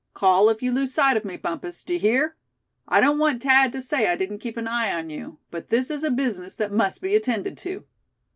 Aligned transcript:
Call 0.15 0.49
if 0.49 0.63
you 0.63 0.71
lose 0.71 0.91
sight 0.95 1.15
of 1.15 1.23
me, 1.25 1.37
Bumpus, 1.37 1.83
d'ye 1.83 1.99
hear? 1.99 2.35
I 2.87 2.99
don't 2.99 3.19
want 3.19 3.43
Thad 3.43 3.71
to 3.73 3.83
say 3.83 4.07
I 4.09 4.15
didn't 4.15 4.39
keep 4.39 4.57
an 4.57 4.67
eye 4.67 4.91
on 4.91 5.11
you; 5.11 5.37
but 5.51 5.69
this 5.69 5.91
is 5.91 6.03
a 6.03 6.09
business 6.09 6.55
that 6.55 6.71
must 6.71 7.03
be 7.03 7.15
attended 7.15 7.55
to." 7.59 7.83